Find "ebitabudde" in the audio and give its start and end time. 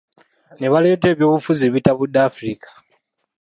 1.65-2.19